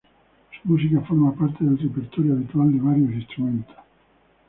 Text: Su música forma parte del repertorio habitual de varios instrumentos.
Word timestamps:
Su 0.63 0.67
música 0.67 0.99
forma 1.01 1.31
parte 1.35 1.63
del 1.63 1.77
repertorio 1.77 2.33
habitual 2.33 2.73
de 2.73 2.79
varios 2.81 3.13
instrumentos. 3.13 3.75